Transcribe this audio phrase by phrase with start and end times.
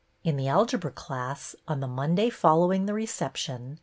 [0.23, 3.77] In the algebra class, on the Monday follow ing the recei^tion.